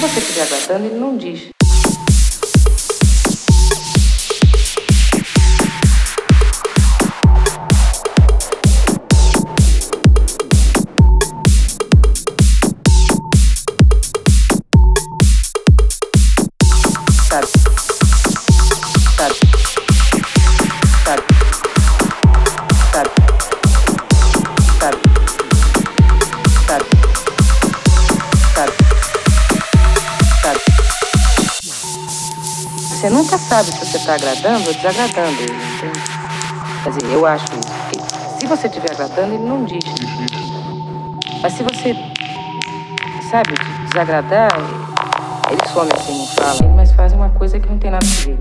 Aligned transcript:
você 0.00 0.20
estiver 0.20 0.42
aguentando, 0.42 0.86
ele 0.86 0.94
não 0.94 1.16
diz. 1.16 1.57
nunca 33.28 33.38
sabe 33.38 33.70
se 33.70 33.78
você 33.84 33.98
está 33.98 34.14
agradando 34.14 34.68
ou 34.68 34.74
desagradando 34.74 35.42
ele, 35.42 35.52
entende? 35.52 36.00
Quer 36.82 36.90
dizer, 36.90 37.12
eu 37.12 37.26
acho 37.26 37.44
isso. 37.44 38.40
Se 38.40 38.46
você 38.46 38.66
estiver 38.68 38.92
agradando, 38.92 39.34
ele 39.34 39.44
não 39.44 39.64
diz. 39.64 39.84
Mas 41.42 41.52
se 41.52 41.62
você, 41.62 41.94
sabe, 43.30 43.54
desagradar, 43.84 44.48
ele 45.50 45.68
some 45.72 45.90
assim, 45.94 46.18
não 46.18 46.26
fala, 46.26 46.72
mas 46.74 46.90
faz 46.92 47.12
uma 47.12 47.28
coisa 47.30 47.60
que 47.60 47.68
não 47.68 47.78
tem 47.78 47.90
nada 47.90 48.06
a 48.06 48.24
ver. 48.24 48.38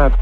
kolonlar, 0.00 0.12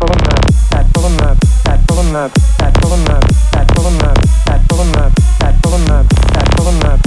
kolonlar, 0.00 0.40
sert 0.70 0.92
kolonlar, 0.94 1.36
sert 1.64 1.86
kolonlar, 1.88 2.30
sert 2.58 2.80
kolonlar, 2.82 3.22
sert 3.52 3.70
kolonlar, 3.76 4.16
sert 4.48 4.66
kolonlar, 4.72 5.12
sert 5.38 5.58
kolonlar, 5.62 6.04
sert 6.32 6.56
kolonlar, 6.56 6.98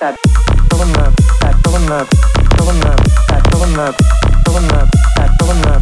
sert 0.00 0.16
kolonlar, 0.70 1.12
sert 1.40 1.62
kolonlar, 1.64 2.06
kolonlar, 2.58 2.98
sert 3.28 3.44
kolonlar, 3.52 3.94
kolonlar, 4.44 4.86
sert 5.16 5.32
kolonlar. 5.40 5.80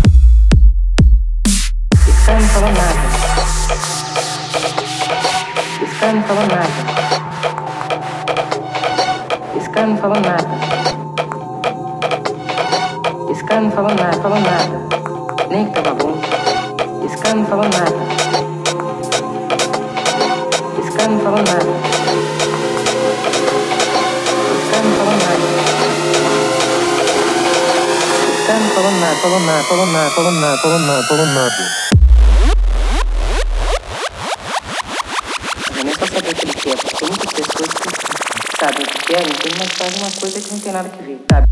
Sistem 2.05 2.43
kolonlar. 2.55 2.95
Sistem 5.79 6.23
kolonlar. 6.29 6.67
Sistem 9.55 9.99
kolonlar. 10.01 10.41
Iskan 13.33 13.71
falan 13.71 13.99
ver, 13.99 14.13
falan 14.23 14.45
ver. 14.45 15.12
nem 15.53 15.67
que 15.67 15.73
tava 15.73 15.95
bom. 15.95 16.19
Esse 17.05 17.17
cara 17.19 17.35
não 17.35 17.45
falou 17.45 17.65
nada. 17.67 17.93
Esse 20.81 20.93
cara 20.97 21.09
não 21.11 21.21
falou 21.21 21.43
nada. 21.43 21.71
Esse 24.57 24.71
cara 24.71 24.83
não 24.83 24.97
falou 24.97 25.13
nada. 25.13 25.45
Esse 28.33 28.47
cara 28.47 28.61
não 28.61 28.71
falou 28.71 28.93
nada, 28.93 29.17
falou 29.21 29.41
nada, 29.41 29.63
falou 29.63 29.87
nada, 29.87 30.11
falou 30.11 30.33
nada, 30.33 30.59
falou 30.59 30.79
nada, 30.79 31.03
falou 31.03 31.27
nada. 31.27 31.63
Não 35.85 35.91
é 35.91 35.95
só 35.95 36.07
saber 36.07 36.31
o 36.31 36.35
que 36.35 36.45
ele 36.47 36.55
quer, 36.55 36.77
porque 36.77 36.97
tem 36.97 37.09
muitas 37.09 37.33
pessoas 37.33 37.69
que 37.69 38.57
sabem 38.59 38.83
o 38.83 38.87
que 38.87 38.99
querem, 39.05 39.27
então 39.27 39.53
mas 39.59 39.69
fazem 39.77 40.01
uma 40.01 40.13
coisa 40.19 40.41
que 40.41 40.51
não 40.51 40.61
tem 40.61 40.73
nada 40.73 40.91
a 40.91 41.03
ver, 41.05 41.21
sabe? 41.31 41.52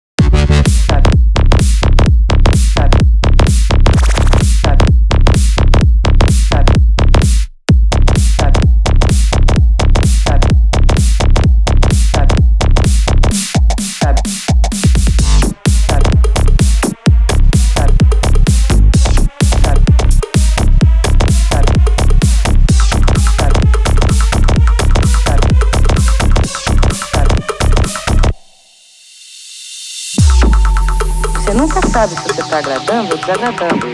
Você 31.51 31.57
nunca 31.57 31.85
sabe 31.89 32.15
se 32.15 32.21
você 32.21 32.39
está 32.39 32.59
agradando 32.59 33.11
ou 33.11 33.17
desagradando. 33.17 33.85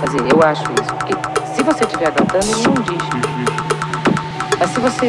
Quer 0.00 0.06
dizer, 0.06 0.32
eu 0.32 0.42
acho 0.42 0.62
isso. 0.72 0.94
Porque 0.94 1.12
se 1.54 1.62
você 1.62 1.84
estiver 1.84 2.06
agradando, 2.06 2.46
ele 2.46 2.62
não 2.62 2.74
diz. 2.82 3.02
Mas 4.58 4.70
se 4.70 4.80
você, 4.80 5.08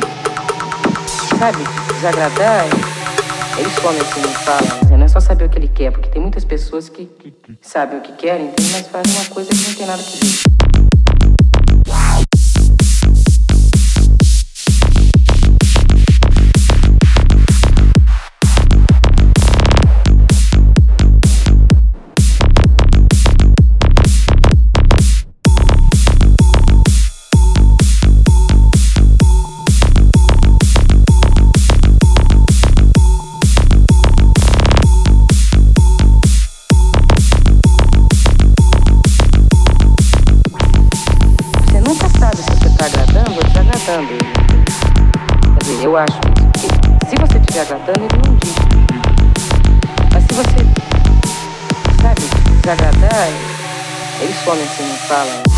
sabe, 1.39 1.59
desagradar, 1.93 2.65
ele 3.57 3.69
some 3.81 3.97
assim, 3.97 4.19
não 4.19 4.29
fala. 4.29 4.79
Dizer, 4.81 4.93
é, 4.93 4.97
não 4.97 5.05
é 5.05 5.07
só 5.07 5.21
saber 5.21 5.45
o 5.45 5.49
que 5.49 5.57
ele 5.57 5.69
quer, 5.69 5.93
porque 5.93 6.09
tem 6.09 6.21
muitas 6.21 6.43
pessoas 6.43 6.89
que 6.89 7.09
sabem 7.61 7.99
o 7.99 8.01
que 8.01 8.11
querem, 8.11 8.51
mas 8.73 8.85
fazem 8.89 9.15
uma 9.15 9.25
coisa 9.29 9.49
que 9.51 9.69
não 9.69 9.73
tem 9.73 9.87
nada 9.87 10.01
a 10.01 10.05
ver. 10.05 10.64
desagradando, 47.55 48.03
ele 48.03 48.27
não 48.27 48.35
diz. 48.35 48.55
Mas 50.11 50.23
se 50.23 50.33
você, 50.33 50.57
sabe, 52.01 52.21
desagradar, 52.61 53.29
ele 54.19 54.33
some 54.43 54.61
assim, 54.61 54.83
não 54.83 54.97
fala. 54.97 55.31
Né? 55.31 55.54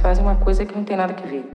Fazem 0.00 0.24
uma 0.24 0.36
coisa 0.36 0.64
que 0.64 0.74
não 0.74 0.84
tem 0.84 0.96
nada 0.96 1.12
que 1.14 1.26
ver. 1.26 1.44